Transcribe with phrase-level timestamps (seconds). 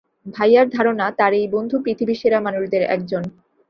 [0.35, 3.23] ভাইয়ার ধারণা, তার এই বন্ধু পৃথিবীর সেরা মানুষদের একজন।